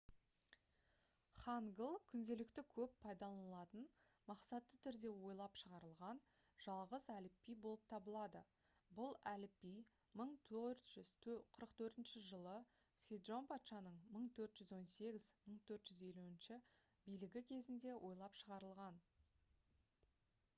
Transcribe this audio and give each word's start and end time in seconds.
хангыл 1.41 1.97
күнделікті 2.11 2.61
көп 2.75 2.93
пайдаланылатын 3.01 3.83
мақсатты 4.31 4.79
түрде 4.87 5.11
ойлап 5.27 5.59
шығарылған 5.63 6.21
жалғыз 6.69 7.05
әліпби 7.17 7.57
болып 7.67 7.85
табылады 7.93 8.41
бұл 9.01 9.13
әліпби 9.33 9.73
1444 10.23 12.23
жылы 12.31 12.57
седжон 13.09 13.49
патшаның 13.55 14.01
1418– 14.23 15.31
1450 15.53 16.67
билігі 17.13 17.47
кезінде 17.55 17.95
ойлап 18.11 18.41
шығарылған 18.43 18.99